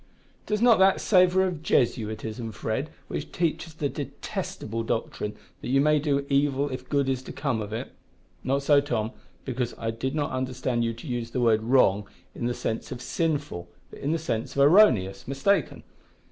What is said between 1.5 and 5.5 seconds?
Jesuitism, Fred, which teaches the detestable doctrine